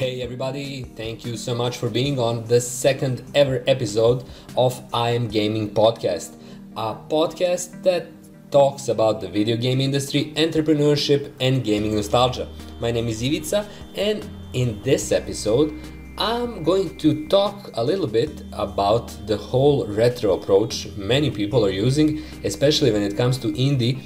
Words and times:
Hey 0.00 0.22
everybody, 0.22 0.84
thank 0.96 1.26
you 1.26 1.36
so 1.36 1.54
much 1.54 1.76
for 1.76 1.90
being 1.90 2.18
on 2.18 2.46
the 2.46 2.58
second 2.58 3.22
ever 3.34 3.62
episode 3.66 4.24
of 4.56 4.82
I 4.94 5.10
Am 5.10 5.28
Gaming 5.28 5.74
podcast, 5.74 6.36
a 6.74 6.94
podcast 6.94 7.82
that 7.82 8.06
talks 8.50 8.88
about 8.88 9.20
the 9.20 9.28
video 9.28 9.58
game 9.58 9.78
industry, 9.78 10.32
entrepreneurship, 10.36 11.30
and 11.38 11.62
gaming 11.62 11.96
nostalgia. 11.96 12.48
My 12.80 12.90
name 12.90 13.08
is 13.08 13.20
Ivica, 13.22 13.68
and 13.94 14.26
in 14.54 14.82
this 14.82 15.12
episode, 15.12 15.78
I'm 16.16 16.62
going 16.62 16.96
to 16.96 17.28
talk 17.28 17.68
a 17.74 17.84
little 17.84 18.06
bit 18.06 18.42
about 18.54 19.08
the 19.26 19.36
whole 19.36 19.86
retro 19.86 20.32
approach 20.32 20.88
many 20.96 21.30
people 21.30 21.62
are 21.62 21.76
using, 21.88 22.22
especially 22.42 22.90
when 22.90 23.02
it 23.02 23.18
comes 23.18 23.36
to 23.40 23.48
indie 23.48 24.00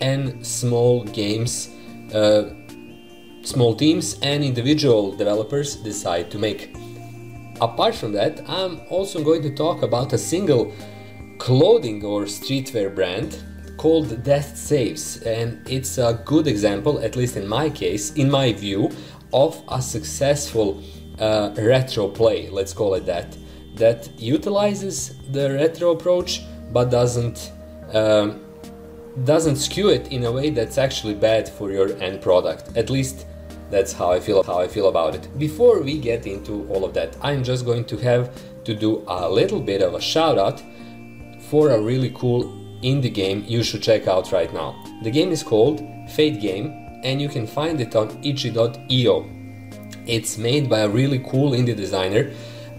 and 0.00 0.46
small 0.46 1.02
games, 1.06 1.70
uh, 2.14 2.50
small 3.50 3.74
teams, 3.74 4.18
and 4.22 4.44
individual 4.44 5.12
developers 5.12 5.76
decide 5.76 6.30
to 6.30 6.38
make. 6.38 6.76
Apart 7.60 7.94
from 7.94 8.12
that, 8.12 8.42
I'm 8.48 8.80
also 8.88 9.22
going 9.22 9.42
to 9.42 9.50
talk 9.54 9.82
about 9.82 10.12
a 10.12 10.18
single 10.18 10.72
clothing 11.38 12.04
or 12.04 12.22
streetwear 12.24 12.94
brand 12.94 13.42
called 13.76 14.22
Death 14.22 14.56
Saves, 14.56 15.22
and 15.22 15.66
it's 15.68 15.98
a 15.98 16.22
good 16.24 16.46
example, 16.46 17.00
at 17.00 17.16
least 17.16 17.36
in 17.36 17.46
my 17.46 17.68
case, 17.70 18.12
in 18.14 18.30
my 18.30 18.52
view, 18.52 18.90
of 19.32 19.62
a 19.68 19.80
successful 19.82 20.82
uh, 21.18 21.50
retro 21.58 22.08
play, 22.08 22.48
let's 22.50 22.72
call 22.72 22.94
it 22.94 23.04
that, 23.06 23.36
that 23.76 24.08
utilizes 24.18 25.16
the 25.32 25.52
retro 25.52 25.90
approach 25.92 26.42
but 26.72 26.90
doesn't 26.90 27.52
um, 27.92 28.40
doesn't 29.24 29.56
skew 29.56 29.88
it 29.88 30.12
in 30.12 30.24
a 30.24 30.32
way 30.32 30.50
that's 30.50 30.78
actually 30.78 31.14
bad 31.14 31.48
for 31.48 31.72
your 31.72 31.88
end 32.00 32.22
product. 32.22 32.76
At 32.76 32.90
least 32.90 33.26
that's 33.70 33.92
how 33.92 34.10
I 34.10 34.20
feel 34.20 34.42
how 34.42 34.58
I 34.58 34.68
feel 34.68 34.88
about 34.88 35.14
it. 35.14 35.38
Before 35.38 35.80
we 35.80 35.98
get 35.98 36.26
into 36.26 36.66
all 36.68 36.84
of 36.84 36.94
that, 36.94 37.16
I'm 37.22 37.42
just 37.42 37.64
going 37.64 37.84
to 37.86 37.96
have 37.98 38.30
to 38.64 38.74
do 38.74 39.04
a 39.06 39.28
little 39.28 39.60
bit 39.60 39.82
of 39.82 39.94
a 39.94 40.00
shout 40.00 40.38
out 40.38 40.62
for 41.50 41.70
a 41.70 41.80
really 41.80 42.10
cool 42.14 42.44
indie 42.82 43.12
game 43.12 43.44
you 43.46 43.62
should 43.62 43.82
check 43.82 44.06
out 44.06 44.32
right 44.32 44.52
now. 44.52 44.74
The 45.02 45.10
game 45.10 45.30
is 45.30 45.42
called 45.42 45.80
Fate 46.10 46.40
Game 46.40 47.00
and 47.02 47.20
you 47.20 47.28
can 47.28 47.46
find 47.46 47.80
it 47.80 47.94
on 47.96 48.08
itch.io. 48.22 49.28
It's 50.06 50.38
made 50.38 50.68
by 50.68 50.80
a 50.80 50.88
really 50.88 51.18
cool 51.20 51.52
indie 51.52 51.76
designer. 51.76 52.30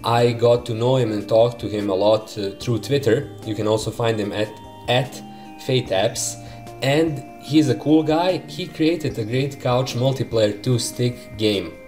I 0.04 0.32
got 0.32 0.66
to 0.66 0.74
know 0.74 0.96
him 0.96 1.12
and 1.12 1.28
talk 1.28 1.58
to 1.60 1.68
him 1.68 1.88
a 1.88 1.94
lot 1.94 2.36
uh, 2.36 2.50
through 2.58 2.80
Twitter. 2.80 3.36
You 3.44 3.54
can 3.54 3.68
also 3.68 3.90
find 3.90 4.18
him 4.18 4.32
at 4.32 4.50
at 4.88 5.22
Fate 5.64 5.88
Apps, 5.88 6.34
and 6.82 7.31
he's 7.42 7.68
a 7.68 7.74
cool 7.74 8.02
guy. 8.02 8.38
He 8.48 8.66
created 8.66 9.18
a 9.18 9.24
great 9.24 9.60
couch 9.60 9.94
multiplayer 9.94 10.62
two-stick 10.62 11.36
game. 11.36 11.78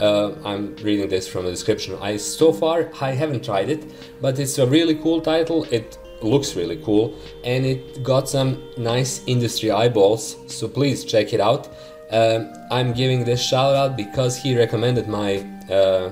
Uh, 0.00 0.32
I'm 0.44 0.74
reading 0.76 1.08
this 1.08 1.28
from 1.28 1.44
the 1.44 1.50
description. 1.50 1.96
I 2.00 2.16
so 2.16 2.52
far 2.52 2.90
I 3.00 3.12
haven't 3.12 3.44
tried 3.44 3.70
it, 3.70 3.84
but 4.20 4.38
it's 4.38 4.58
a 4.58 4.66
really 4.66 4.96
cool 4.96 5.20
title. 5.20 5.64
It 5.70 5.98
looks 6.20 6.56
really 6.56 6.78
cool, 6.78 7.14
and 7.44 7.64
it 7.64 8.02
got 8.02 8.28
some 8.28 8.62
nice 8.76 9.22
industry 9.26 9.70
eyeballs. 9.70 10.36
So 10.48 10.66
please 10.66 11.04
check 11.04 11.32
it 11.32 11.40
out. 11.40 11.68
Um, 12.10 12.52
I'm 12.70 12.92
giving 12.92 13.24
this 13.24 13.40
shout 13.40 13.74
out 13.74 13.96
because 13.96 14.36
he 14.36 14.56
recommended 14.56 15.06
my 15.06 15.36
uh, 15.70 16.10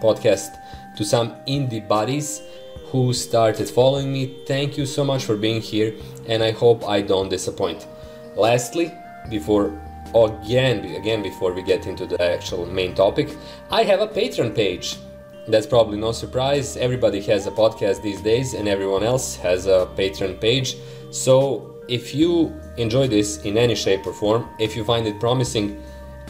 podcast 0.00 0.56
to 0.96 1.04
some 1.04 1.34
indie 1.46 1.86
buddies 1.86 2.40
who 2.86 3.12
started 3.12 3.68
following 3.68 4.12
me. 4.12 4.36
Thank 4.46 4.78
you 4.78 4.86
so 4.86 5.04
much 5.04 5.24
for 5.24 5.36
being 5.36 5.60
here, 5.60 5.94
and 6.26 6.42
I 6.42 6.52
hope 6.52 6.88
I 6.88 7.02
don't 7.02 7.28
disappoint. 7.28 7.86
Lastly, 8.38 8.92
before 9.28 9.72
again 10.14 10.84
again 10.94 11.24
before 11.24 11.52
we 11.52 11.60
get 11.60 11.88
into 11.88 12.06
the 12.06 12.22
actual 12.22 12.66
main 12.66 12.94
topic, 12.94 13.36
I 13.68 13.82
have 13.82 14.00
a 14.00 14.06
Patreon 14.06 14.54
page. 14.54 14.96
That's 15.48 15.66
probably 15.66 15.98
no 15.98 16.12
surprise. 16.12 16.76
Everybody 16.76 17.20
has 17.22 17.48
a 17.48 17.50
podcast 17.50 18.00
these 18.00 18.20
days, 18.20 18.54
and 18.54 18.68
everyone 18.68 19.02
else 19.02 19.34
has 19.36 19.66
a 19.66 19.88
Patreon 19.96 20.40
page. 20.40 20.76
So 21.10 21.82
if 21.88 22.14
you 22.14 22.54
enjoy 22.76 23.08
this 23.08 23.42
in 23.42 23.58
any 23.58 23.74
shape 23.74 24.06
or 24.06 24.12
form, 24.12 24.48
if 24.60 24.76
you 24.76 24.84
find 24.84 25.04
it 25.08 25.18
promising, 25.18 25.82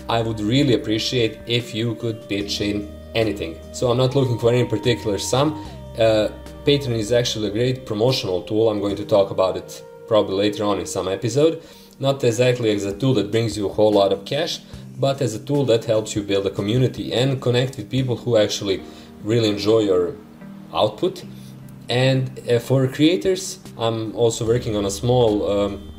I 0.08 0.22
would 0.22 0.40
really 0.40 0.72
appreciate 0.72 1.38
if 1.46 1.74
you 1.74 1.94
could 1.96 2.26
pitch 2.26 2.62
in 2.62 2.90
anything. 3.14 3.60
So 3.72 3.90
I'm 3.90 3.98
not 3.98 4.14
looking 4.14 4.38
for 4.38 4.50
any 4.50 4.66
particular 4.66 5.18
sum. 5.18 5.62
Uh, 5.98 6.28
Patreon 6.64 6.96
is 6.96 7.12
actually 7.12 7.48
a 7.48 7.50
great 7.50 7.84
promotional 7.84 8.40
tool. 8.44 8.70
I'm 8.70 8.80
going 8.80 8.96
to 8.96 9.04
talk 9.04 9.30
about 9.30 9.58
it 9.58 9.84
probably 10.06 10.36
later 10.36 10.64
on 10.64 10.80
in 10.80 10.86
some 10.86 11.06
episode. 11.06 11.62
Not 12.00 12.22
exactly 12.22 12.70
as 12.70 12.84
a 12.84 12.96
tool 12.96 13.14
that 13.14 13.30
brings 13.30 13.56
you 13.56 13.68
a 13.68 13.72
whole 13.72 13.92
lot 13.92 14.12
of 14.12 14.24
cash, 14.24 14.60
but 14.98 15.20
as 15.20 15.34
a 15.34 15.38
tool 15.38 15.64
that 15.66 15.84
helps 15.84 16.14
you 16.14 16.22
build 16.22 16.46
a 16.46 16.50
community 16.50 17.12
and 17.12 17.40
connect 17.40 17.76
with 17.76 17.90
people 17.90 18.16
who 18.16 18.36
actually 18.36 18.82
really 19.24 19.48
enjoy 19.48 19.80
your 19.80 20.14
output. 20.72 21.24
And 21.88 22.40
uh, 22.48 22.58
for 22.58 22.86
creators, 22.86 23.58
I'm 23.76 24.14
also 24.14 24.46
working 24.46 24.76
on 24.76 24.84
a 24.84 24.90
small 24.90 25.50
um, 25.50 25.92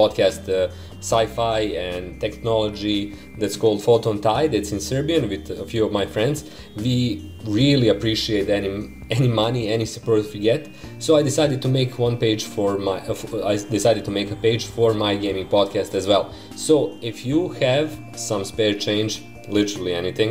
podcast, 0.00 0.48
uh, 0.48 0.72
sci-fi 1.00 1.60
and 1.88 2.20
technology 2.20 3.16
that's 3.38 3.56
called 3.56 3.82
Photon 3.82 4.20
Tide. 4.20 4.54
It's 4.54 4.72
in 4.72 4.80
Serbian 4.80 5.28
with 5.28 5.50
a 5.50 5.66
few 5.72 5.84
of 5.86 5.92
my 5.92 6.06
friends. 6.06 6.44
We 6.76 7.32
really 7.44 7.88
appreciate 7.88 8.48
any 8.48 8.70
any 9.10 9.28
money, 9.28 9.68
any 9.68 9.86
support 9.86 10.24
we 10.34 10.40
get. 10.40 10.68
So 10.98 11.16
I 11.16 11.22
decided 11.22 11.62
to 11.62 11.68
make 11.68 11.98
one 11.98 12.16
page 12.18 12.44
for 12.44 12.78
my. 12.78 12.98
Uh, 13.00 13.46
I 13.52 13.56
decided 13.78 14.04
to 14.04 14.10
make 14.10 14.30
a 14.30 14.36
page 14.36 14.66
for 14.66 14.94
my 14.94 15.16
gaming 15.16 15.48
podcast 15.48 15.94
as 15.94 16.06
well. 16.06 16.24
So 16.56 16.98
if 17.00 17.24
you 17.24 17.48
have 17.66 17.88
some 18.16 18.44
spare 18.44 18.74
change, 18.74 19.22
literally 19.48 19.94
anything, 19.94 20.30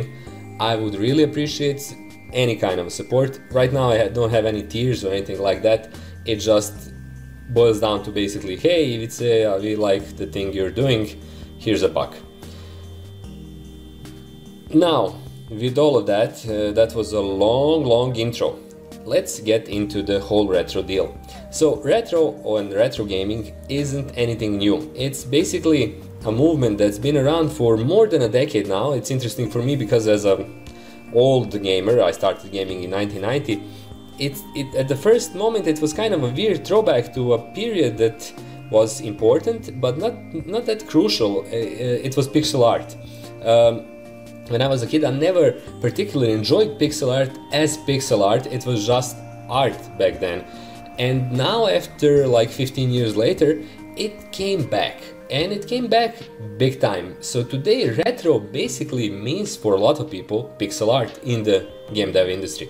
I 0.60 0.76
would 0.76 0.94
really 0.94 1.24
appreciate 1.24 1.82
any 2.32 2.56
kind 2.56 2.78
of 2.80 2.92
support. 2.92 3.40
Right 3.52 3.72
now, 3.72 3.90
I 3.90 4.08
don't 4.08 4.30
have 4.30 4.46
any 4.46 4.62
tiers 4.62 5.04
or 5.04 5.12
anything 5.12 5.40
like 5.40 5.62
that. 5.62 5.80
It 6.24 6.36
just 6.36 6.92
boils 7.48 7.80
down 7.80 8.02
to 8.04 8.10
basically, 8.10 8.56
hey, 8.56 8.94
if 8.94 9.00
it's 9.00 9.20
a, 9.20 9.58
we 9.58 9.76
like 9.76 10.16
the 10.16 10.26
thing 10.26 10.52
you're 10.52 10.70
doing, 10.70 11.20
here's 11.58 11.82
a 11.82 11.88
buck. 11.88 12.14
Now, 14.70 15.16
with 15.48 15.78
all 15.78 15.96
of 15.96 16.06
that, 16.06 16.44
uh, 16.46 16.72
that 16.72 16.94
was 16.94 17.12
a 17.12 17.20
long, 17.20 17.84
long 17.84 18.14
intro. 18.16 18.58
Let's 19.04 19.40
get 19.40 19.68
into 19.68 20.02
the 20.02 20.20
whole 20.20 20.46
retro 20.46 20.82
deal. 20.82 21.18
So, 21.50 21.80
retro 21.80 22.56
and 22.56 22.74
retro 22.74 23.06
gaming 23.06 23.54
isn't 23.70 24.10
anything 24.10 24.58
new. 24.58 24.92
It's 24.94 25.24
basically 25.24 26.02
a 26.26 26.32
movement 26.32 26.76
that's 26.76 26.98
been 26.98 27.16
around 27.16 27.48
for 27.48 27.78
more 27.78 28.06
than 28.06 28.22
a 28.22 28.28
decade 28.28 28.68
now. 28.68 28.92
It's 28.92 29.10
interesting 29.10 29.50
for 29.50 29.62
me 29.62 29.76
because 29.76 30.06
as 30.06 30.26
a 30.26 30.46
old 31.14 31.62
gamer, 31.62 32.02
I 32.02 32.10
started 32.10 32.52
gaming 32.52 32.82
in 32.82 32.90
1990 32.90 33.62
it, 34.18 34.36
it 34.54 34.74
at 34.74 34.88
the 34.88 34.96
first 34.96 35.34
moment 35.34 35.66
it 35.66 35.80
was 35.80 35.92
kind 35.92 36.12
of 36.12 36.22
a 36.24 36.28
weird 36.28 36.66
throwback 36.66 37.14
to 37.14 37.34
a 37.34 37.38
period 37.52 37.96
that 37.98 38.32
was 38.70 39.00
important 39.00 39.80
but 39.80 39.98
not 39.98 40.14
not 40.46 40.66
that 40.66 40.86
crucial. 40.86 41.40
Uh, 41.40 41.44
uh, 41.44 42.06
it 42.08 42.16
was 42.16 42.28
pixel 42.28 42.64
art. 42.64 42.96
Um, 43.44 43.84
when 44.48 44.62
I 44.62 44.66
was 44.66 44.82
a 44.82 44.86
kid, 44.86 45.04
I 45.04 45.10
never 45.10 45.52
particularly 45.80 46.32
enjoyed 46.32 46.78
pixel 46.78 47.14
art 47.14 47.30
as 47.52 47.76
pixel 47.78 48.26
art. 48.26 48.46
It 48.46 48.64
was 48.64 48.86
just 48.86 49.16
art 49.48 49.98
back 49.98 50.20
then. 50.20 50.44
And 50.98 51.30
now, 51.30 51.68
after 51.68 52.26
like 52.26 52.50
15 52.50 52.90
years 52.90 53.14
later, 53.14 53.62
it 53.96 54.32
came 54.32 54.68
back. 54.68 55.02
And 55.30 55.52
it 55.52 55.68
came 55.68 55.86
back 55.86 56.16
big 56.56 56.80
time. 56.80 57.16
So 57.20 57.44
today, 57.44 57.90
retro 57.90 58.38
basically 58.38 59.10
means 59.10 59.54
for 59.54 59.74
a 59.74 59.78
lot 59.78 60.00
of 60.00 60.10
people 60.10 60.56
pixel 60.58 60.92
art 60.92 61.18
in 61.24 61.42
the 61.42 61.68
game 61.92 62.12
dev 62.12 62.30
industry 62.30 62.68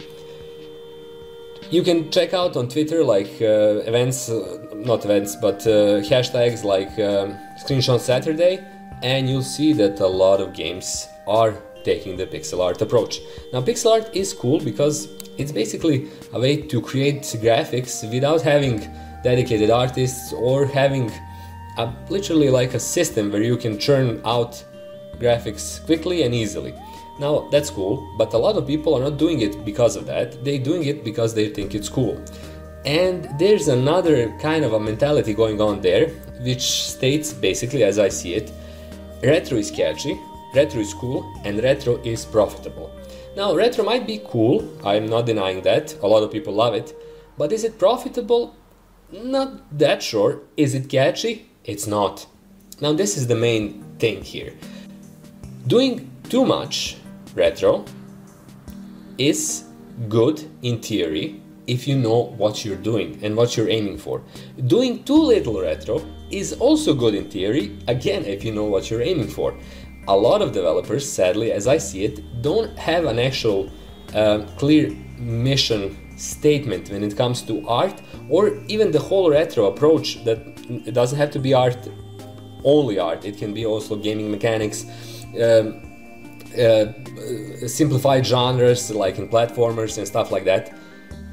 you 1.71 1.83
can 1.83 2.11
check 2.11 2.35
out 2.35 2.57
on 2.57 2.69
Twitter 2.69 3.05
like 3.05 3.31
uh, 3.41 3.83
events, 3.87 4.31
uh, 4.31 4.59
not 4.75 5.05
events, 5.05 5.37
but 5.37 5.67
uh, 5.67 6.01
hashtags 6.01 6.65
like 6.65 6.91
um, 6.99 7.37
Screenshot 7.63 8.01
Saturday, 8.01 8.65
and 9.03 9.29
you'll 9.29 9.43
see 9.43 9.73
that 9.75 10.01
a 10.01 10.07
lot 10.07 10.41
of 10.41 10.55
games 10.55 11.09
are 11.27 11.55
taking 11.85 12.17
the 12.17 12.27
pixel 12.27 12.65
art 12.65 12.81
approach. 12.81 13.21
Now, 13.53 13.61
pixel 13.61 13.93
art 13.93 14.15
is 14.15 14.33
cool 14.33 14.61
because 14.61 15.09
it's 15.37 15.53
basically 15.53 16.09
a 16.33 16.41
way 16.41 16.63
to 16.63 16.81
create 16.81 17.23
graphics 17.23 18.09
without 18.11 18.43
having 18.43 18.81
dedicated 19.23 19.71
artists 19.71 20.33
or 20.33 20.67
having 20.67 21.11
a, 21.77 21.93
literally 22.09 22.51
like 22.51 22.75
a 22.75 22.81
system 22.81 23.31
where 23.31 23.43
you 23.43 23.57
can 23.57 23.79
churn 23.79 24.21
out 24.25 24.65
graphics 25.19 25.85
quickly 25.87 26.23
and 26.23 26.35
easily. 26.35 26.73
Now, 27.19 27.49
that's 27.51 27.71
cool, 27.71 28.09
but 28.17 28.33
a 28.33 28.39
lot 28.39 28.57
of 28.57 28.67
people 28.67 28.95
are 28.95 29.01
not 29.01 29.17
doing 29.17 29.41
it 29.41 29.65
because 29.65 29.97
of 29.97 30.07
that. 30.07 30.45
They're 30.45 30.59
doing 30.59 30.85
it 30.85 31.05
because 31.05 31.35
they 31.35 31.49
think 31.49 31.75
it's 31.75 31.89
cool. 31.89 32.23
And 32.85 33.29
there's 33.39 33.67
another 33.67 34.31
kind 34.39 34.65
of 34.65 34.73
a 34.73 34.81
mentality 34.81 35.35
going 35.35 35.61
on 35.61 35.81
there, 35.81 36.09
which 36.41 36.63
states 36.63 37.33
basically, 37.33 37.83
as 37.83 37.99
I 37.99 38.09
see 38.09 38.35
it, 38.35 38.53
retro 39.23 39.59
is 39.59 39.71
catchy, 39.71 40.19
retro 40.55 40.81
is 40.81 40.95
cool, 40.95 41.29
and 41.45 41.61
retro 41.63 42.01
is 42.05 42.25
profitable. 42.25 42.91
Now, 43.37 43.55
retro 43.55 43.85
might 43.85 44.07
be 44.07 44.23
cool, 44.27 44.69
I'm 44.85 45.07
not 45.07 45.27
denying 45.27 45.63
that, 45.63 45.95
a 46.03 46.07
lot 46.07 46.23
of 46.23 46.31
people 46.31 46.55
love 46.55 46.75
it, 46.75 46.95
but 47.37 47.53
is 47.53 47.65
it 47.65 47.79
profitable? 47.79 48.55
Not 49.11 49.79
that 49.79 50.03
sure. 50.03 50.41
Is 50.57 50.75
it 50.75 50.89
catchy? 50.89 51.49
It's 51.65 51.87
not. 51.87 52.27
Now, 52.81 52.93
this 52.93 53.17
is 53.17 53.27
the 53.27 53.35
main 53.35 53.83
thing 53.99 54.23
here. 54.23 54.53
Doing 55.67 56.11
too 56.29 56.45
much 56.45 56.97
retro 57.35 57.85
is 59.19 59.65
good 60.09 60.49
in 60.63 60.81
theory 60.81 61.43
if 61.67 61.87
you 61.87 61.97
know 61.99 62.35
what 62.39 62.65
you're 62.65 62.77
doing 62.77 63.19
and 63.23 63.37
what 63.37 63.57
you're 63.57 63.69
aiming 63.69 63.99
for. 63.99 64.23
Doing 64.67 65.05
too 65.05 65.23
little 65.23 65.61
retro 65.61 66.05
is 66.31 66.55
also 66.55 66.95
good 66.95 67.15
in 67.15 67.31
theory, 67.31 67.77
again, 67.89 68.25
if 68.25 68.43
you 68.45 68.53
know 68.53 68.65
what 68.65 68.91
you're 68.91 69.03
aiming 69.03 69.29
for. 69.29 69.55
A 70.09 70.17
lot 70.17 70.41
of 70.41 70.53
developers, 70.53 71.11
sadly, 71.11 71.53
as 71.53 71.67
I 71.67 71.77
see 71.77 72.05
it, 72.05 72.43
don't 72.43 72.77
have 72.79 73.05
an 73.05 73.19
actual 73.19 73.71
uh, 74.15 74.47
clear 74.57 74.91
mission 75.19 75.97
statement 76.17 76.91
when 76.91 77.05
it 77.05 77.17
comes 77.17 77.43
to 77.43 77.67
art 77.69 78.01
or 78.29 78.57
even 78.67 78.91
the 78.91 78.99
whole 78.99 79.31
retro 79.31 79.67
approach 79.67 80.25
that 80.25 80.39
it 80.69 80.93
doesn't 80.93 81.19
have 81.19 81.31
to 81.31 81.39
be 81.39 81.55
art 81.55 81.89
only 82.65 82.99
art 82.99 83.25
it 83.25 83.37
can 83.37 83.55
be 83.55 83.65
also 83.65 83.95
gaming 83.95 84.31
mechanics 84.31 84.85
um, 85.41 85.88
Uh, 86.57 86.63
uh, 86.63 87.69
simplified 87.69 88.25
genres 88.25 88.91
like 88.91 89.19
in 89.19 89.29
platformers 89.29 89.99
and 89.99 90.07
stuff 90.07 90.31
like 90.31 90.45
that. 90.45 90.75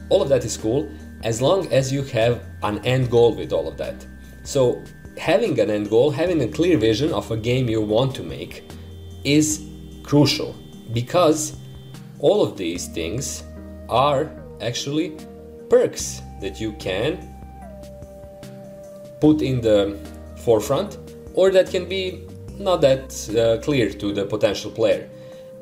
All 0.10 0.22
of 0.22 0.30
that 0.30 0.44
is 0.44 0.58
cool 0.58 0.90
as 1.24 1.42
long 1.42 1.72
as 1.72 1.92
you 1.92 2.04
have 2.04 2.44
an 2.64 2.80
end 2.86 3.10
goal 3.10 3.34
with 3.34 3.54
all 3.54 3.68
of 3.68 3.78
that. 3.78 4.06
So, 4.44 4.84
having 5.18 5.60
an 5.60 5.70
end 5.70 5.90
goal, 5.90 6.12
having 6.12 6.42
a 6.42 6.48
clear 6.48 6.78
vision 6.78 7.14
of 7.14 7.32
a 7.32 7.38
game 7.38 7.70
you 7.70 7.82
want 7.82 8.14
to 8.16 8.24
make 8.24 8.70
is 9.24 9.66
crucial 10.04 10.54
because 10.92 11.58
all 12.20 12.44
of 12.44 12.58
these 12.58 12.88
things 12.88 13.44
are 13.90 14.30
actually 14.62 15.18
perks 15.70 16.22
that 16.42 16.60
you 16.60 16.74
can 16.74 17.18
put 19.22 19.42
in 19.42 19.62
the 19.62 19.98
forefront 20.44 20.98
or 21.34 21.50
that 21.52 21.70
can 21.72 21.88
be 21.88 22.28
not 22.58 22.82
that 22.82 23.30
uh, 23.30 23.64
clear 23.64 23.90
to 23.90 24.14
the 24.14 24.26
potential 24.26 24.72
player. 24.72 25.10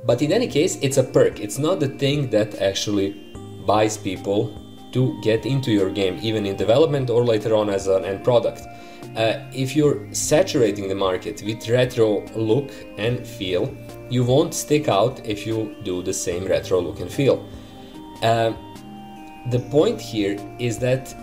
But 0.06 0.22
in 0.22 0.32
any 0.32 0.48
case, 0.48 0.78
it's 0.82 0.98
a 0.98 1.04
perk. 1.04 1.40
It's 1.40 1.58
not 1.58 1.80
the 1.80 1.88
thing 1.88 2.30
that 2.32 2.62
actually 2.62 3.12
buys 3.66 3.98
people 3.98 4.54
to 4.92 5.20
get 5.22 5.46
into 5.46 5.72
your 5.72 5.90
game, 5.90 6.20
even 6.22 6.46
in 6.46 6.56
development 6.56 7.10
or 7.10 7.24
later 7.24 7.56
on 7.56 7.70
as 7.70 7.88
an 7.88 8.06
end 8.06 8.24
product. 8.24 8.62
Uh, 9.16 9.40
if 9.54 9.76
you're 9.76 10.08
saturating 10.14 10.88
the 10.88 10.96
market 10.96 11.42
with 11.44 11.68
retro 11.70 12.26
look 12.36 12.72
and 12.98 13.26
feel, 13.26 13.76
you 14.10 14.24
won't 14.24 14.54
stick 14.54 14.88
out 14.88 15.26
if 15.26 15.46
you 15.46 15.76
do 15.84 16.02
the 16.02 16.14
same 16.14 16.46
retro 16.46 16.80
look 16.80 17.00
and 17.00 17.12
feel. 17.12 17.48
Uh, 18.22 18.54
the 19.50 19.60
point 19.72 20.00
here 20.00 20.38
is 20.60 20.80
that 20.80 21.14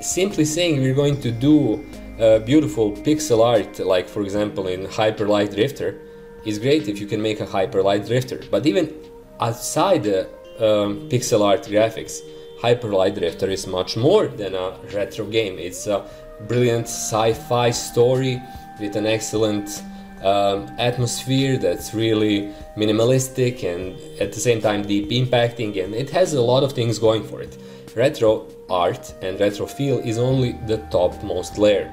simply 0.00 0.44
saying 0.44 0.80
we're 0.80 0.94
going 0.94 1.20
to 1.20 1.30
do 1.30 1.84
uh, 2.20 2.38
beautiful 2.40 2.92
pixel 2.92 3.44
art, 3.44 3.78
like 3.78 4.08
for 4.08 4.22
example 4.22 4.68
in 4.68 4.86
Hyper 4.86 5.26
Light 5.28 5.52
Drifter, 5.52 6.00
is 6.44 6.58
great 6.58 6.88
if 6.88 7.00
you 7.00 7.06
can 7.06 7.20
make 7.20 7.40
a 7.40 7.46
Hyper 7.46 7.82
Light 7.82 8.06
Drifter. 8.06 8.40
But 8.50 8.66
even 8.66 8.94
outside 9.40 10.04
the 10.04 10.28
um, 10.58 11.08
pixel 11.08 11.42
art 11.42 11.62
graphics, 11.62 12.20
Hyper 12.60 12.88
Light 12.88 13.14
Drifter 13.14 13.48
is 13.50 13.66
much 13.66 13.96
more 13.96 14.28
than 14.28 14.54
a 14.54 14.78
retro 14.92 15.26
game. 15.26 15.58
It's 15.58 15.86
a 15.86 16.08
brilliant 16.48 16.86
sci-fi 16.86 17.70
story 17.70 18.40
with 18.80 18.96
an 18.96 19.06
excellent 19.06 19.82
um, 20.22 20.70
atmosphere 20.78 21.58
that's 21.58 21.94
really 21.94 22.52
minimalistic 22.76 23.62
and 23.64 23.98
at 24.20 24.32
the 24.32 24.40
same 24.40 24.60
time 24.60 24.82
deep 24.82 25.10
impacting, 25.10 25.82
and 25.82 25.94
it 25.94 26.10
has 26.10 26.34
a 26.34 26.40
lot 26.40 26.62
of 26.62 26.72
things 26.72 26.98
going 26.98 27.24
for 27.24 27.42
it. 27.42 27.56
Retro 27.94 28.48
art 28.68 29.14
and 29.22 29.38
retro 29.38 29.66
feel 29.66 29.98
is 29.98 30.18
only 30.18 30.52
the 30.66 30.78
topmost 30.90 31.58
layer. 31.58 31.92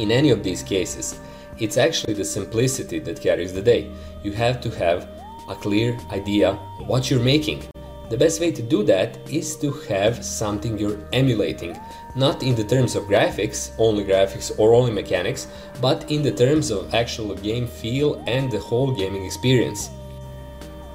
In 0.00 0.10
any 0.10 0.30
of 0.30 0.42
these 0.42 0.62
cases, 0.62 1.20
it's 1.58 1.76
actually 1.76 2.14
the 2.14 2.24
simplicity 2.24 3.00
that 3.00 3.20
carries 3.20 3.52
the 3.52 3.60
day. 3.60 3.90
You 4.22 4.32
have 4.32 4.58
to 4.62 4.70
have 4.70 5.06
a 5.46 5.54
clear 5.54 5.94
idea 6.10 6.54
what 6.86 7.10
you're 7.10 7.20
making. 7.20 7.64
The 8.08 8.16
best 8.16 8.40
way 8.40 8.50
to 8.50 8.62
do 8.62 8.82
that 8.84 9.18
is 9.30 9.56
to 9.56 9.70
have 9.90 10.24
something 10.24 10.78
you're 10.78 10.98
emulating, 11.12 11.78
not 12.16 12.42
in 12.42 12.54
the 12.54 12.64
terms 12.64 12.96
of 12.96 13.04
graphics, 13.04 13.72
only 13.76 14.02
graphics 14.06 14.58
or 14.58 14.72
only 14.72 14.90
mechanics, 14.90 15.48
but 15.82 16.10
in 16.10 16.22
the 16.22 16.32
terms 16.32 16.70
of 16.70 16.94
actual 16.94 17.34
game 17.34 17.66
feel 17.66 18.24
and 18.26 18.50
the 18.50 18.58
whole 18.58 18.96
gaming 18.96 19.26
experience. 19.26 19.90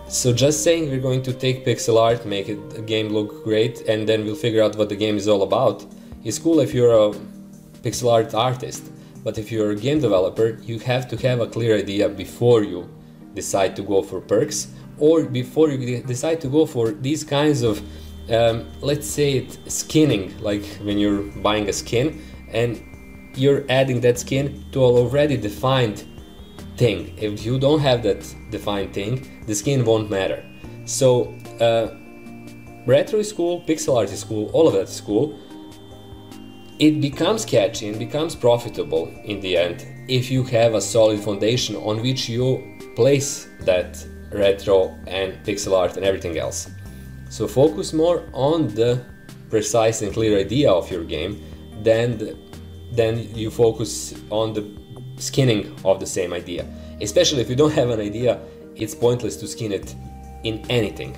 So 0.07 0.33
just 0.33 0.63
saying 0.63 0.89
we're 0.89 1.07
going 1.09 1.21
to 1.21 1.33
take 1.33 1.63
pixel 1.63 2.01
art, 2.01 2.25
make 2.25 2.49
it 2.49 2.59
a 2.75 2.81
game 2.81 3.09
look 3.09 3.43
great, 3.43 3.81
and 3.87 4.09
then 4.09 4.25
we'll 4.25 4.33
figure 4.47 4.63
out 4.63 4.75
what 4.75 4.89
the 4.89 4.95
game 4.95 5.15
is 5.15 5.27
all 5.27 5.43
about 5.43 5.85
is 6.23 6.39
cool 6.39 6.59
if 6.59 6.73
you're 6.73 7.11
a 7.11 7.13
pixel 7.83 8.11
art 8.11 8.33
artist. 8.33 8.89
But 9.25 9.39
if 9.39 9.51
you're 9.51 9.71
a 9.71 9.75
game 9.75 9.99
developer, 9.99 10.59
you 10.61 10.77
have 10.79 11.07
to 11.07 11.17
have 11.27 11.39
a 11.41 11.47
clear 11.47 11.75
idea 11.75 12.07
before 12.07 12.63
you 12.63 12.87
decide 13.33 13.75
to 13.77 13.81
go 13.81 14.03
for 14.03 14.21
perks 14.21 14.67
or 14.99 15.25
before 15.25 15.69
you 15.69 16.03
decide 16.03 16.39
to 16.41 16.47
go 16.47 16.67
for 16.67 16.91
these 16.91 17.23
kinds 17.23 17.63
of, 17.63 17.81
um, 18.29 18.67
let's 18.81 19.07
say 19.07 19.37
it, 19.39 19.57
skinning, 19.65 20.37
like 20.41 20.63
when 20.83 20.99
you're 20.99 21.23
buying 21.47 21.67
a 21.69 21.73
skin 21.73 22.21
and 22.49 22.79
you're 23.33 23.65
adding 23.67 23.99
that 24.01 24.19
skin 24.19 24.63
to 24.71 24.85
an 24.85 24.93
already 24.93 25.37
defined 25.37 26.05
thing. 26.77 27.17
If 27.17 27.43
you 27.43 27.57
don't 27.57 27.79
have 27.79 28.03
that 28.03 28.21
defined 28.51 28.93
thing, 28.93 29.43
the 29.47 29.55
skin 29.55 29.83
won't 29.85 30.11
matter. 30.11 30.45
So, 30.85 31.33
uh, 31.59 31.95
retro 32.85 33.17
is 33.17 33.33
cool, 33.33 33.61
pixel 33.61 33.97
art 33.97 34.11
is 34.11 34.23
cool, 34.23 34.51
all 34.53 34.67
of 34.67 34.75
that 34.75 34.87
is 34.87 35.01
cool 35.01 35.39
it 36.79 36.99
becomes 36.99 37.45
catchy 37.45 37.87
and 37.87 37.97
becomes 37.97 38.35
profitable 38.35 39.07
in 39.23 39.39
the 39.39 39.55
end 39.57 39.85
if 40.07 40.29
you 40.29 40.43
have 40.43 40.73
a 40.73 40.81
solid 40.81 41.19
foundation 41.19 41.75
on 41.77 42.01
which 42.01 42.27
you 42.27 42.77
place 42.95 43.47
that 43.61 44.05
retro 44.31 44.97
and 45.07 45.33
pixel 45.45 45.77
art 45.77 45.95
and 45.95 46.05
everything 46.05 46.37
else. 46.37 46.69
So 47.29 47.47
focus 47.47 47.93
more 47.93 48.29
on 48.33 48.67
the 48.67 49.03
precise 49.49 50.01
and 50.01 50.13
clear 50.13 50.37
idea 50.37 50.71
of 50.71 50.91
your 50.91 51.03
game 51.03 51.41
than 51.81 52.17
the, 52.17 52.37
then 52.91 53.33
you 53.33 53.49
focus 53.49 54.13
on 54.29 54.53
the 54.53 54.65
skinning 55.17 55.73
of 55.85 55.99
the 55.99 56.05
same 56.05 56.33
idea. 56.33 56.65
Especially 57.01 57.41
if 57.41 57.49
you 57.49 57.55
don't 57.55 57.73
have 57.73 57.89
an 57.89 57.99
idea, 57.99 58.39
it's 58.75 58.93
pointless 58.93 59.37
to 59.37 59.47
skin 59.47 59.71
it 59.71 59.95
in 60.43 60.65
anything. 60.69 61.15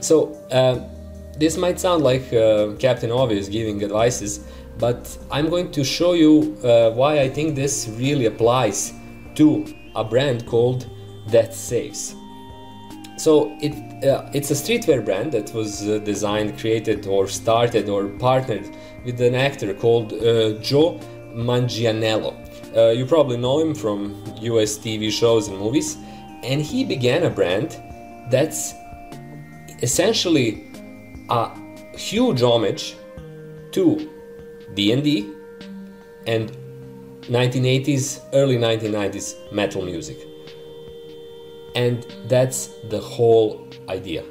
So 0.00 0.34
uh, 0.50 0.80
this 1.38 1.56
might 1.56 1.80
sound 1.80 2.02
like 2.02 2.32
uh, 2.32 2.72
Captain 2.78 3.10
Obvious 3.10 3.48
giving 3.48 3.82
advices, 3.82 4.46
but 4.78 5.16
I'm 5.30 5.48
going 5.48 5.70
to 5.72 5.84
show 5.84 6.12
you 6.12 6.56
uh, 6.64 6.90
why 6.90 7.20
I 7.20 7.28
think 7.28 7.54
this 7.54 7.88
really 7.98 8.26
applies 8.26 8.92
to 9.34 9.64
a 9.94 10.04
brand 10.04 10.46
called 10.46 10.88
Death 11.30 11.54
Saves. 11.54 12.14
So 13.16 13.56
it 13.60 13.72
uh, 14.04 14.28
it's 14.32 14.50
a 14.50 14.54
streetwear 14.54 15.04
brand 15.04 15.32
that 15.32 15.52
was 15.54 15.88
uh, 15.88 15.98
designed, 15.98 16.58
created, 16.58 17.06
or 17.06 17.28
started 17.28 17.88
or 17.88 18.08
partnered 18.18 18.68
with 19.04 19.20
an 19.20 19.34
actor 19.34 19.74
called 19.74 20.12
uh, 20.12 20.58
Joe 20.60 20.98
Manganiello. 21.32 22.34
Uh, 22.76 22.88
you 22.90 23.06
probably 23.06 23.36
know 23.36 23.60
him 23.60 23.74
from 23.74 24.16
US 24.40 24.78
TV 24.78 25.10
shows 25.10 25.48
and 25.48 25.58
movies, 25.58 25.98
and 26.42 26.60
he 26.60 26.84
began 26.84 27.22
a 27.24 27.30
brand 27.30 27.80
that's 28.30 28.74
essentially 29.82 30.71
a 31.32 31.50
huge 31.96 32.42
homage 32.42 32.94
to 33.72 34.08
D&D 34.74 35.32
and 36.26 36.52
1980s 37.22 38.20
early 38.34 38.56
1990s 38.56 39.52
metal 39.52 39.82
music. 39.82 40.18
And 41.74 42.06
that's 42.28 42.68
the 42.90 43.00
whole 43.00 43.66
idea. 43.88 44.24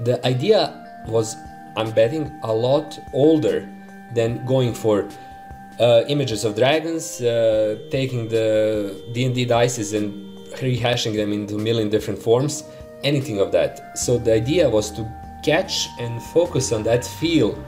The 0.00 0.24
idea 0.26 0.78
was 1.08 1.34
i'm 1.76 1.90
betting 1.90 2.30
a 2.44 2.52
lot 2.52 2.98
older 3.12 3.68
than 4.14 4.44
going 4.46 4.72
for 4.74 5.08
uh, 5.80 6.02
images 6.06 6.44
of 6.44 6.54
dragons 6.54 7.20
uh, 7.22 7.78
taking 7.90 8.28
the 8.28 8.46
d&d 9.14 9.46
dices 9.46 9.94
and 9.94 10.12
rehashing 10.58 11.16
them 11.16 11.32
into 11.32 11.54
a 11.56 11.58
million 11.58 11.88
different 11.88 12.20
forms 12.20 12.62
anything 13.02 13.40
of 13.40 13.52
that. 13.52 13.98
So 13.98 14.18
the 14.18 14.34
idea 14.34 14.68
was 14.68 14.90
to 14.92 15.02
catch 15.42 15.88
and 15.98 16.22
focus 16.22 16.72
on 16.72 16.82
that 16.84 17.04
feel 17.04 17.58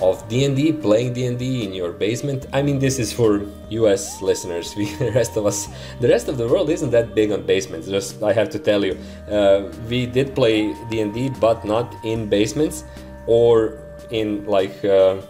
of 0.00 0.26
D&D, 0.28 0.72
playing 0.72 1.12
D&D 1.12 1.64
in 1.64 1.72
your 1.72 1.92
basement. 1.92 2.46
I 2.52 2.62
mean, 2.62 2.78
this 2.78 2.98
is 2.98 3.12
for 3.12 3.42
US 3.70 4.20
listeners. 4.20 4.74
We, 4.78 4.86
the 4.96 5.12
rest 5.12 5.36
of 5.36 5.46
us, 5.46 5.68
the 6.00 6.08
rest 6.08 6.28
of 6.28 6.36
the 6.36 6.48
world 6.48 6.68
isn't 6.70 6.90
that 6.90 7.14
big 7.14 7.30
on 7.30 7.42
basements. 7.46 7.86
Just 7.88 8.22
I 8.22 8.32
have 8.32 8.50
to 8.50 8.58
tell 8.58 8.84
you, 8.84 8.98
uh, 9.30 9.70
we 9.88 10.06
did 10.06 10.34
play 10.34 10.74
D&D, 10.90 11.30
but 11.40 11.64
not 11.64 11.94
in 12.04 12.28
basements 12.28 12.84
or 13.26 13.78
in 14.10 14.44
like 14.46 14.84
uh, 14.84 15.20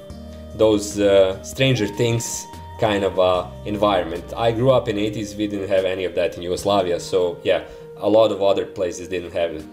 those 0.56 0.99
uh, 0.99 1.42
Stranger 1.42 1.87
Things 1.87 2.46
kind 2.80 3.04
of 3.04 3.18
uh, 3.18 3.49
environment. 3.66 4.25
I 4.37 4.50
grew 4.50 4.70
up 4.70 4.88
in 4.88 4.96
80s. 4.96 5.37
We 5.37 5.46
didn't 5.46 5.68
have 5.68 5.84
any 5.84 6.04
of 6.04 6.14
that 6.14 6.37
in 6.37 6.42
Yugoslavia. 6.42 6.99
So 7.00 7.38
yeah, 7.44 7.64
a 7.99 8.08
lot 8.08 8.32
of 8.32 8.42
other 8.42 8.66
places 8.66 9.08
didn't 9.08 9.32
have 9.32 9.52
it 9.52 9.64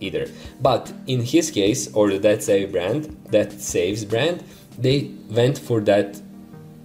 either. 0.00 0.28
But 0.60 0.92
in 1.06 1.22
his 1.22 1.50
case, 1.50 1.92
or 1.94 2.10
the 2.10 2.18
Death 2.18 2.42
Save 2.42 2.72
brand, 2.72 3.30
Death 3.30 3.60
Saves 3.60 4.04
brand, 4.04 4.44
they 4.78 5.10
went 5.30 5.58
for 5.58 5.80
that 5.82 6.20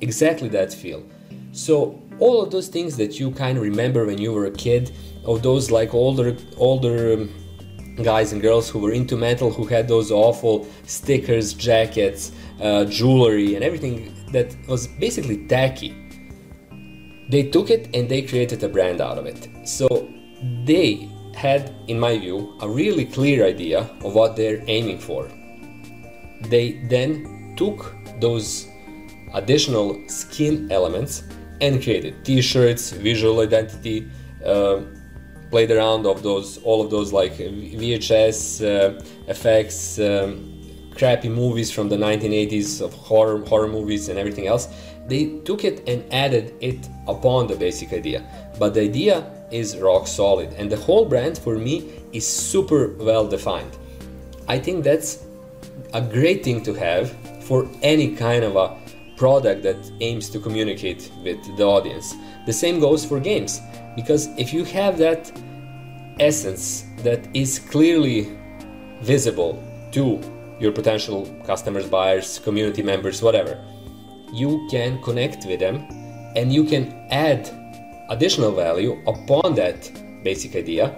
exactly 0.02 0.50
that 0.50 0.74
feel. 0.74 1.04
So 1.52 2.02
all 2.20 2.42
of 2.42 2.52
those 2.52 2.68
things 2.68 2.98
that 2.98 3.20
you 3.20 3.32
kind 3.32 3.58
of 3.58 3.64
remember 3.64 4.06
when 4.06 4.18
you 4.18 4.32
were 4.34 4.46
a 4.46 4.52
kid, 4.52 4.92
of 5.26 5.42
those 5.42 5.72
like 5.72 5.94
older 5.94 6.36
older 6.58 7.14
um, 7.14 7.30
guys 8.04 8.34
and 8.34 8.42
girls 8.42 8.70
who 8.70 8.80
were 8.80 8.92
into 8.92 9.16
metal 9.16 9.52
who 9.52 9.66
had 9.66 9.88
those 9.88 10.12
awful 10.12 10.68
stickers, 10.86 11.54
jackets, 11.54 12.32
uh, 12.62 12.86
jewelry, 12.86 13.56
and 13.56 13.64
everything 13.64 14.14
that 14.32 14.56
was 14.68 14.88
basically 14.88 15.48
tacky. 15.48 15.96
They 17.30 17.44
took 17.44 17.70
it 17.70 17.90
and 17.96 18.10
they 18.10 18.24
created 18.24 18.64
a 18.64 18.70
brand 18.70 19.00
out 19.00 19.18
of 19.18 19.26
it. 19.26 19.48
So 19.66 20.10
they 20.66 21.10
had, 21.36 21.74
in 21.88 22.00
my 22.00 22.18
view, 22.18 22.58
a 22.62 22.70
really 22.70 23.06
clear 23.06 23.46
idea 23.46 23.90
of 24.04 24.14
what 24.14 24.36
they're 24.36 24.64
aiming 24.68 25.00
for. 25.00 25.30
They 26.42 26.74
then 26.90 27.56
took 27.58 27.96
those 28.20 28.68
additional 29.34 29.98
skin 30.08 30.72
elements 30.72 31.24
and 31.62 31.82
created 31.82 32.24
t-shirts, 32.26 32.92
visual 32.92 33.40
identity, 33.40 34.08
uh, 34.46 34.82
played 35.50 35.72
around 35.72 36.06
of 36.08 36.24
those 36.24 36.58
all 36.64 36.82
of 36.84 36.90
those 36.90 37.14
like 37.14 37.34
VHS 37.34 38.40
uh, 38.66 39.04
effects, 39.28 40.00
um, 40.00 40.53
crappy 40.96 41.30
movies 41.30 41.72
from 41.72 41.90
the 41.90 41.98
1980s 41.98 42.82
of 42.82 42.94
horror 42.94 43.40
horror 43.46 43.68
movies 43.68 44.10
and 44.10 44.20
everything 44.20 44.48
else. 44.48 44.68
They 45.08 45.40
took 45.44 45.64
it 45.64 45.88
and 45.88 46.04
added 46.14 46.54
it 46.62 46.88
upon 47.08 47.48
the 47.48 47.56
basic 47.56 47.92
idea, 47.92 48.24
but 48.58 48.74
the 48.74 48.82
idea 48.82 49.30
is 49.52 49.78
rock 49.78 50.08
solid, 50.08 50.54
and 50.54 50.72
the 50.72 50.78
whole 50.78 51.06
brand 51.06 51.38
for 51.38 51.58
me 51.58 51.92
is 52.14 52.26
super 52.26 52.96
well 53.00 53.28
defined. 53.28 53.78
I 54.48 54.60
think 54.60 54.84
that's 54.84 55.26
a 55.94 56.02
great 56.02 56.44
thing 56.44 56.64
to 56.64 56.74
have 56.74 57.12
for 57.44 57.68
any 57.82 58.16
kind 58.16 58.44
of 58.44 58.56
a 58.56 58.78
product 59.18 59.64
that 59.64 59.92
aims 60.00 60.30
to 60.30 60.40
communicate 60.40 61.12
with 61.24 61.40
the 61.58 61.64
audience. 61.64 62.16
The 62.46 62.54
same 62.54 62.80
goes 62.80 63.06
for 63.06 63.20
games, 63.20 63.62
because 63.96 64.28
if 64.38 64.54
you 64.54 64.64
have 64.66 64.98
that 64.98 65.32
essence 66.20 66.86
that 67.00 67.28
is 67.34 67.60
clearly 67.60 68.38
visible 69.02 69.62
to 69.92 70.20
your 70.64 70.72
potential 70.72 71.28
customers, 71.46 71.88
buyers, 71.88 72.40
community 72.40 72.82
members, 72.82 73.22
whatever, 73.22 73.64
you 74.32 74.66
can 74.72 75.02
connect 75.04 75.46
with 75.46 75.60
them 75.60 75.86
and 76.36 76.52
you 76.52 76.64
can 76.64 77.08
add 77.12 77.50
additional 78.10 78.52
value 78.52 79.02
upon 79.06 79.54
that 79.56 79.92
basic 80.24 80.56
idea 80.56 80.96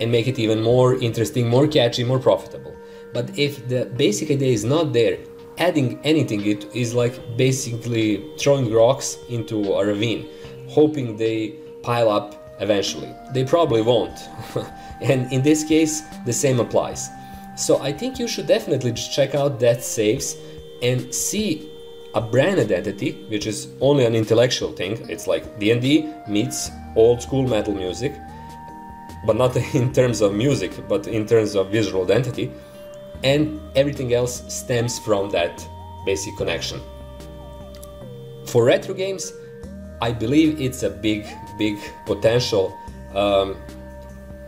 and 0.00 0.10
make 0.10 0.26
it 0.26 0.38
even 0.38 0.62
more 0.62 0.94
interesting, 0.96 1.48
more 1.48 1.68
catchy, 1.68 2.04
more 2.04 2.18
profitable. 2.18 2.74
But 3.12 3.38
if 3.38 3.68
the 3.68 3.84
basic 3.96 4.30
idea 4.30 4.52
is 4.52 4.64
not 4.64 4.92
there, 4.92 5.18
adding 5.58 5.98
anything 6.04 6.44
it 6.44 6.64
is 6.74 6.94
like 6.94 7.14
basically 7.36 8.24
throwing 8.38 8.72
rocks 8.72 9.18
into 9.28 9.74
a 9.74 9.86
ravine, 9.86 10.28
hoping 10.68 11.16
they 11.16 11.54
pile 11.82 12.10
up 12.10 12.56
eventually. 12.60 13.14
They 13.32 13.44
probably 13.44 13.82
won't. 13.82 14.18
and 15.02 15.32
in 15.32 15.42
this 15.42 15.64
case, 15.64 16.02
the 16.24 16.32
same 16.32 16.60
applies. 16.60 17.08
So 17.56 17.80
I 17.82 17.92
think 17.92 18.18
you 18.18 18.28
should 18.28 18.46
definitely 18.46 18.92
check 18.92 19.34
out 19.34 19.58
Death 19.58 19.82
Saves 19.82 20.36
and 20.82 21.12
see 21.14 21.68
a 22.14 22.20
brand 22.20 22.60
identity, 22.60 23.12
which 23.28 23.46
is 23.46 23.68
only 23.80 24.04
an 24.04 24.14
intellectual 24.14 24.72
thing. 24.72 25.08
It's 25.10 25.26
like 25.26 25.58
D&D 25.58 26.12
meets 26.28 26.70
old 26.94 27.22
school 27.22 27.46
metal 27.48 27.74
music, 27.74 28.14
but 29.26 29.36
not 29.36 29.56
in 29.74 29.92
terms 29.92 30.20
of 30.20 30.34
music, 30.34 30.72
but 30.88 31.06
in 31.06 31.26
terms 31.26 31.54
of 31.54 31.70
visual 31.70 32.04
identity 32.04 32.52
and 33.24 33.60
everything 33.74 34.12
else 34.12 34.42
stems 34.52 34.98
from 34.98 35.30
that 35.30 35.66
basic 36.04 36.36
connection. 36.36 36.80
For 38.46 38.64
retro 38.64 38.94
games, 38.94 39.32
I 40.00 40.12
believe 40.12 40.60
it's 40.60 40.82
a 40.82 40.90
big, 40.90 41.26
big 41.58 41.78
potential 42.04 42.78
um, 43.14 43.56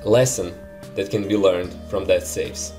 lesson 0.04 0.54
that 0.94 1.10
can 1.10 1.26
be 1.26 1.36
learned 1.36 1.74
from 1.88 2.04
Death 2.06 2.26
Saves. 2.26 2.72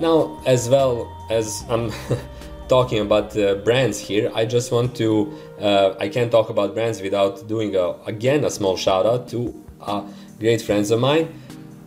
Now, 0.00 0.40
as 0.46 0.66
well 0.66 1.14
as 1.28 1.62
I'm 1.68 1.92
talking 2.68 3.00
about 3.00 3.36
uh, 3.36 3.56
brands 3.56 3.98
here, 3.98 4.32
I 4.34 4.46
just 4.46 4.72
want 4.72 4.96
to, 4.96 5.30
uh, 5.60 5.94
I 6.00 6.08
can't 6.08 6.32
talk 6.32 6.48
about 6.48 6.72
brands 6.72 7.02
without 7.02 7.46
doing 7.46 7.76
a, 7.76 7.92
again 8.06 8.44
a 8.44 8.50
small 8.50 8.78
shout 8.78 9.04
out 9.04 9.28
to 9.28 9.54
uh, 9.82 10.02
great 10.38 10.62
friends 10.62 10.90
of 10.90 11.00
mine, 11.00 11.28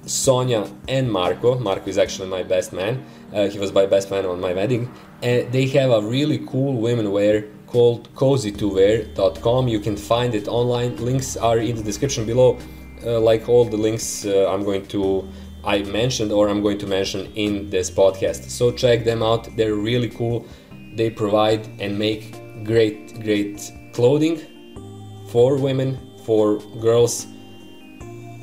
Sonia 0.06 0.70
and 0.88 1.12
Marco. 1.12 1.58
Marco 1.58 1.90
is 1.90 1.98
actually 1.98 2.30
my 2.30 2.44
best 2.44 2.72
man. 2.72 3.04
Uh, 3.34 3.48
he 3.48 3.58
was 3.58 3.74
my 3.74 3.88
best 3.88 4.12
man 4.12 4.28
on 4.28 4.40
my 4.40 4.54
wedding. 4.54 4.92
And 5.24 5.52
they 5.52 5.66
have 5.70 5.90
a 5.90 6.02
really 6.02 6.38
cool 6.46 6.80
women 6.80 7.12
wear 7.12 7.46
called 7.66 8.14
cozy2wear.com. 8.14 9.68
You 9.68 9.80
can 9.80 9.98
find 9.98 10.36
it 10.36 10.48
online. 10.48 10.98
Links 10.98 11.36
are 11.36 11.58
in 11.58 11.78
the 11.78 11.84
description 11.84 12.28
below, 12.28 12.60
uh, 13.04 13.20
like 13.20 13.50
all 13.50 13.66
the 13.66 13.78
links 13.78 14.24
uh, 14.24 14.54
I'm 14.54 14.64
going 14.64 14.86
to 14.90 15.28
I 15.66 15.84
mentioned 15.84 16.32
or 16.32 16.50
I'm 16.50 16.62
going 16.62 16.78
to 16.80 16.88
mention 16.88 17.32
in 17.36 17.70
this 17.70 17.90
podcast. 17.90 18.50
So 18.50 18.72
check 18.72 19.06
them 19.06 19.24
out. 19.24 19.56
They're 19.56 19.76
really 19.76 20.10
cool. 20.10 20.46
They 20.96 21.10
provide 21.10 21.68
and 21.80 21.98
make 21.98 22.36
great, 22.64 23.22
great 23.24 23.72
clothing 23.94 24.42
for 25.30 25.58
women, 25.58 25.98
for 26.26 26.60
girls. 26.80 27.28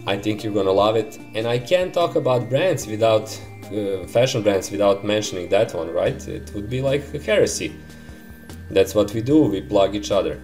I 0.06 0.16
think 0.16 0.42
you're 0.42 0.54
gonna 0.54 0.72
love 0.72 0.96
it. 0.96 1.18
And 1.34 1.46
I 1.46 1.58
can't 1.58 1.92
talk 1.92 2.16
about 2.16 2.48
brands 2.48 2.86
without 2.86 3.38
uh, 3.70 4.06
fashion 4.08 4.42
brands 4.42 4.70
without 4.70 5.04
mentioning 5.04 5.48
that 5.50 5.72
one, 5.74 5.90
right? 5.92 6.26
It 6.26 6.52
would 6.54 6.68
be 6.68 6.82
like 6.82 7.14
a 7.14 7.18
heresy. 7.18 7.72
That's 8.70 8.94
what 8.94 9.12
we 9.12 9.20
do, 9.20 9.42
we 9.42 9.60
plug 9.60 9.94
each 9.94 10.10
other. 10.10 10.40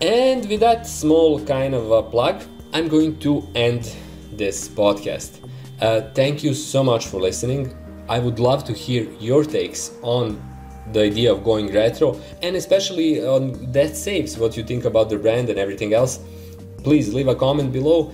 And 0.00 0.46
with 0.48 0.60
that 0.60 0.86
small 0.86 1.42
kind 1.44 1.74
of 1.74 1.90
a 1.90 2.02
plug, 2.02 2.42
I'm 2.74 2.88
going 2.88 3.18
to 3.20 3.48
end 3.54 3.94
this 4.32 4.68
podcast. 4.68 5.48
Uh, 5.80 6.02
thank 6.14 6.42
you 6.42 6.54
so 6.54 6.82
much 6.82 7.06
for 7.06 7.20
listening. 7.20 7.74
I 8.08 8.18
would 8.18 8.38
love 8.38 8.64
to 8.64 8.72
hear 8.72 9.10
your 9.20 9.44
takes 9.44 9.92
on 10.02 10.40
the 10.92 11.02
idea 11.02 11.32
of 11.32 11.44
going 11.44 11.72
retro 11.72 12.20
and 12.42 12.56
especially 12.56 13.24
on 13.24 13.72
Death 13.72 13.96
Saves, 13.96 14.36
what 14.36 14.56
you 14.56 14.64
think 14.64 14.84
about 14.84 15.08
the 15.08 15.16
brand 15.16 15.48
and 15.48 15.58
everything 15.58 15.94
else. 15.94 16.18
Please 16.82 17.14
leave 17.14 17.28
a 17.28 17.34
comment 17.34 17.72
below 17.72 18.12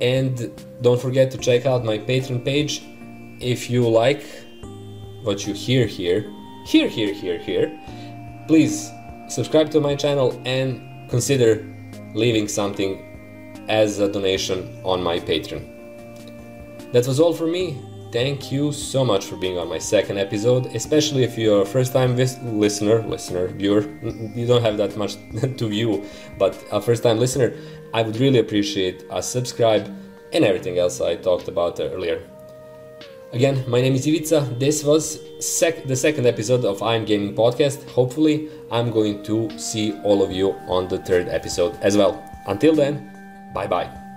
and 0.00 0.50
don't 0.82 1.00
forget 1.00 1.30
to 1.30 1.38
check 1.38 1.66
out 1.66 1.84
my 1.84 1.98
Patreon 1.98 2.44
page 2.44 2.82
if 3.40 3.70
you 3.70 3.88
like 3.88 4.24
what 5.22 5.46
you 5.46 5.54
hear 5.54 5.86
here, 5.86 6.30
here, 6.66 6.88
here, 6.88 7.12
here, 7.12 7.38
here, 7.38 7.80
please 8.46 8.90
subscribe 9.28 9.70
to 9.70 9.80
my 9.80 9.94
channel 9.94 10.40
and 10.44 11.10
consider 11.10 11.64
leaving 12.14 12.48
something 12.48 13.07
as 13.68 13.98
a 13.98 14.10
donation 14.10 14.80
on 14.84 15.02
my 15.02 15.18
Patreon. 15.20 15.64
That 16.92 17.06
was 17.06 17.20
all 17.20 17.32
for 17.32 17.46
me. 17.46 17.78
Thank 18.10 18.50
you 18.50 18.72
so 18.72 19.04
much 19.04 19.26
for 19.26 19.36
being 19.36 19.58
on 19.58 19.68
my 19.68 19.76
second 19.78 20.16
episode, 20.16 20.66
especially 20.74 21.24
if 21.24 21.36
you're 21.36 21.60
a 21.60 21.66
first 21.66 21.92
time 21.92 22.16
vis- 22.16 22.38
listener, 22.42 23.02
listener, 23.02 23.48
viewer. 23.48 23.82
You 24.34 24.46
don't 24.46 24.62
have 24.62 24.78
that 24.78 24.96
much 24.96 25.16
to 25.58 25.68
view, 25.68 26.06
but 26.38 26.56
a 26.72 26.80
first 26.80 27.02
time 27.02 27.18
listener, 27.18 27.52
I 27.92 28.00
would 28.00 28.16
really 28.16 28.38
appreciate 28.38 29.04
a 29.10 29.22
subscribe 29.22 29.94
and 30.32 30.44
everything 30.44 30.78
else 30.78 31.02
I 31.02 31.16
talked 31.16 31.48
about 31.48 31.78
earlier. 31.80 32.22
Again, 33.34 33.62
my 33.68 33.82
name 33.82 33.94
is 33.94 34.06
Ivica. 34.06 34.58
This 34.58 34.82
was 34.82 35.20
sec- 35.38 35.84
the 35.84 35.96
second 35.96 36.24
episode 36.24 36.64
of 36.64 36.82
I'm 36.82 37.04
Gaming 37.04 37.34
Podcast. 37.34 37.86
Hopefully, 37.90 38.48
I'm 38.70 38.90
going 38.90 39.22
to 39.24 39.50
see 39.58 39.92
all 40.00 40.22
of 40.22 40.32
you 40.32 40.52
on 40.66 40.88
the 40.88 40.96
third 40.96 41.28
episode 41.28 41.76
as 41.82 41.94
well. 41.94 42.24
Until 42.46 42.74
then, 42.74 43.17
bye 43.52 43.66
bye. 43.66 44.07